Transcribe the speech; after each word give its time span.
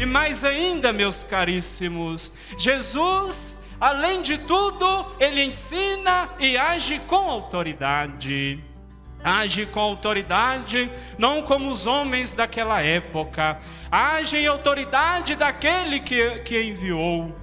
E 0.00 0.06
mais 0.06 0.44
ainda, 0.44 0.94
meus 0.94 1.22
caríssimos, 1.22 2.38
Jesus, 2.56 3.66
além 3.78 4.22
de 4.22 4.38
tudo, 4.38 5.14
ele 5.20 5.44
ensina 5.44 6.26
e 6.38 6.56
age 6.56 6.98
com 7.00 7.16
autoridade. 7.16 8.64
Age 9.22 9.66
com 9.66 9.78
autoridade, 9.80 10.90
não 11.18 11.42
como 11.42 11.70
os 11.70 11.86
homens 11.86 12.32
daquela 12.32 12.80
época, 12.80 13.60
age 13.92 14.38
em 14.38 14.46
autoridade 14.46 15.36
daquele 15.36 16.00
que, 16.00 16.38
que 16.46 16.62
enviou, 16.62 17.36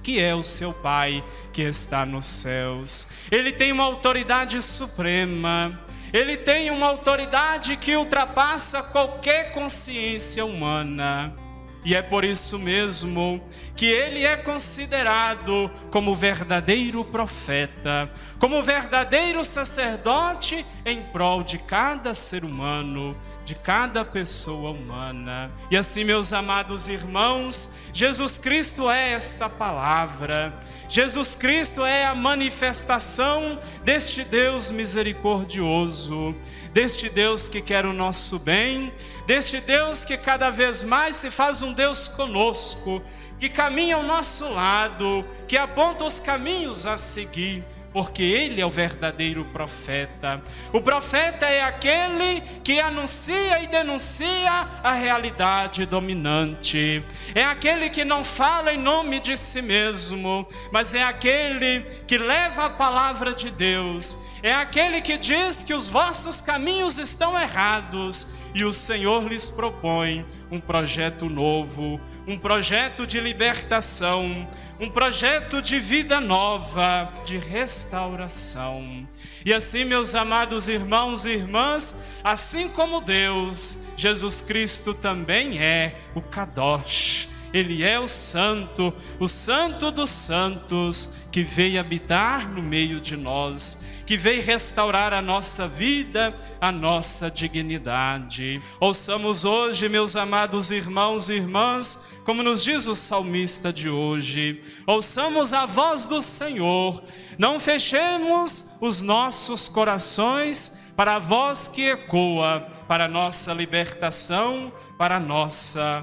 que 0.00 0.20
é 0.20 0.32
o 0.32 0.44
seu 0.44 0.72
Pai 0.72 1.24
que 1.52 1.62
está 1.62 2.06
nos 2.06 2.26
céus. 2.26 3.10
Ele 3.28 3.50
tem 3.50 3.72
uma 3.72 3.82
autoridade 3.82 4.62
suprema, 4.62 5.76
ele 6.12 6.36
tem 6.36 6.70
uma 6.70 6.86
autoridade 6.86 7.76
que 7.76 7.96
ultrapassa 7.96 8.84
qualquer 8.84 9.50
consciência 9.50 10.44
humana. 10.44 11.47
E 11.84 11.94
é 11.94 12.02
por 12.02 12.24
isso 12.24 12.58
mesmo 12.58 13.42
que 13.76 13.86
ele 13.86 14.24
é 14.24 14.36
considerado 14.36 15.70
como 15.90 16.14
verdadeiro 16.14 17.04
profeta, 17.04 18.10
como 18.38 18.62
verdadeiro 18.62 19.44
sacerdote 19.44 20.66
em 20.84 21.02
prol 21.04 21.42
de 21.42 21.58
cada 21.58 22.14
ser 22.14 22.44
humano, 22.44 23.16
de 23.44 23.54
cada 23.54 24.04
pessoa 24.04 24.72
humana. 24.72 25.50
E 25.70 25.76
assim, 25.76 26.04
meus 26.04 26.32
amados 26.32 26.88
irmãos, 26.88 27.76
Jesus 27.98 28.38
Cristo 28.38 28.88
é 28.88 29.10
esta 29.10 29.48
palavra. 29.48 30.56
Jesus 30.88 31.34
Cristo 31.34 31.84
é 31.84 32.04
a 32.04 32.14
manifestação 32.14 33.58
deste 33.82 34.22
Deus 34.22 34.70
misericordioso, 34.70 36.32
deste 36.72 37.08
Deus 37.08 37.48
que 37.48 37.60
quer 37.60 37.84
o 37.84 37.92
nosso 37.92 38.38
bem, 38.38 38.94
deste 39.26 39.60
Deus 39.60 40.04
que 40.04 40.16
cada 40.16 40.48
vez 40.48 40.84
mais 40.84 41.16
se 41.16 41.28
faz 41.28 41.60
um 41.60 41.72
Deus 41.72 42.06
conosco, 42.06 43.02
que 43.40 43.48
caminha 43.48 43.96
ao 43.96 44.04
nosso 44.04 44.48
lado, 44.48 45.24
que 45.48 45.56
aponta 45.56 46.04
os 46.04 46.20
caminhos 46.20 46.86
a 46.86 46.96
seguir 46.96 47.64
porque 47.98 48.22
ele 48.22 48.60
é 48.60 48.64
o 48.64 48.70
verdadeiro 48.70 49.44
profeta. 49.46 50.40
O 50.72 50.80
profeta 50.80 51.46
é 51.46 51.64
aquele 51.64 52.40
que 52.62 52.78
anuncia 52.78 53.60
e 53.60 53.66
denuncia 53.66 54.68
a 54.84 54.92
realidade 54.92 55.84
dominante. 55.84 57.02
É 57.34 57.42
aquele 57.42 57.90
que 57.90 58.04
não 58.04 58.22
fala 58.22 58.72
em 58.72 58.78
nome 58.78 59.18
de 59.18 59.36
si 59.36 59.60
mesmo, 59.60 60.46
mas 60.70 60.94
é 60.94 61.02
aquele 61.02 61.80
que 62.06 62.16
leva 62.16 62.66
a 62.66 62.70
palavra 62.70 63.34
de 63.34 63.50
Deus. 63.50 64.27
É 64.42 64.54
aquele 64.54 65.00
que 65.00 65.18
diz 65.18 65.64
que 65.64 65.74
os 65.74 65.88
vossos 65.88 66.40
caminhos 66.40 66.98
estão 66.98 67.38
errados 67.38 68.34
e 68.54 68.64
o 68.64 68.72
Senhor 68.72 69.26
lhes 69.28 69.50
propõe 69.50 70.24
um 70.50 70.60
projeto 70.60 71.28
novo, 71.28 72.00
um 72.26 72.38
projeto 72.38 73.06
de 73.06 73.18
libertação, 73.18 74.48
um 74.78 74.88
projeto 74.88 75.60
de 75.60 75.80
vida 75.80 76.20
nova, 76.20 77.12
de 77.24 77.36
restauração. 77.36 79.08
E 79.44 79.52
assim, 79.52 79.84
meus 79.84 80.14
amados 80.14 80.68
irmãos 80.68 81.24
e 81.24 81.30
irmãs, 81.30 82.04
assim 82.22 82.68
como 82.68 83.00
Deus, 83.00 83.86
Jesus 83.96 84.40
Cristo 84.40 84.94
também 84.94 85.58
é 85.58 86.00
o 86.14 86.22
Kadosh. 86.22 87.28
Ele 87.52 87.82
é 87.82 87.98
o 87.98 88.06
santo, 88.06 88.94
o 89.18 89.26
santo 89.26 89.90
dos 89.90 90.10
santos, 90.10 91.16
que 91.32 91.42
veio 91.42 91.80
habitar 91.80 92.48
no 92.48 92.62
meio 92.62 93.00
de 93.00 93.16
nós 93.16 93.97
que 94.08 94.16
veio 94.16 94.42
restaurar 94.42 95.12
a 95.12 95.20
nossa 95.20 95.68
vida, 95.68 96.34
a 96.58 96.72
nossa 96.72 97.30
dignidade. 97.30 98.58
Ouçamos 98.80 99.44
hoje, 99.44 99.86
meus 99.86 100.16
amados 100.16 100.70
irmãos 100.70 101.28
e 101.28 101.34
irmãs, 101.34 102.14
como 102.24 102.42
nos 102.42 102.64
diz 102.64 102.86
o 102.86 102.94
salmista 102.94 103.70
de 103.70 103.90
hoje, 103.90 104.62
ouçamos 104.86 105.52
a 105.52 105.66
voz 105.66 106.06
do 106.06 106.22
Senhor, 106.22 107.02
não 107.36 107.60
fechemos 107.60 108.78
os 108.80 109.02
nossos 109.02 109.68
corações 109.68 110.90
para 110.96 111.16
a 111.16 111.18
voz 111.18 111.68
que 111.68 111.90
ecoa 111.90 112.66
para 112.88 113.04
a 113.04 113.08
nossa 113.08 113.52
libertação, 113.52 114.72
para 114.96 115.16
a 115.16 115.20
nossa 115.20 116.02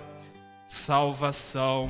salvação. 0.67 1.89